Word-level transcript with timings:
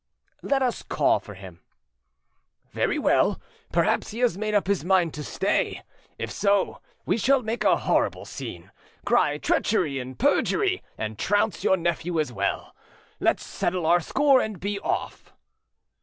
"Let 0.41 0.63
us 0.63 0.81
call, 0.81 1.19
for 1.19 1.35
him." 1.35 1.59
"Very 2.71 2.97
well. 2.97 3.39
Perhaps 3.71 4.09
he 4.09 4.19
has 4.21 4.35
made 4.35 4.55
up 4.55 4.65
his 4.65 4.83
mind 4.83 5.13
to 5.13 5.23
stay. 5.23 5.83
If 6.17 6.31
so, 6.31 6.81
we 7.05 7.19
shall 7.19 7.43
make 7.43 7.63
a 7.63 7.77
horrible 7.77 8.25
scene, 8.25 8.71
cry 9.05 9.37
treachery 9.37 9.99
and 9.99 10.17
perjury, 10.17 10.81
and 10.97 11.19
trounce 11.19 11.63
your 11.63 11.77
nephew 11.77 12.19
well. 12.33 12.75
Let's 13.19 13.45
settle 13.45 13.85
our 13.85 13.99
score 13.99 14.41
and 14.41 14.59
be 14.59 14.79
off." 14.79 15.33